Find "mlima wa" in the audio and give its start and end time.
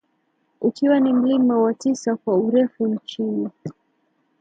1.13-1.73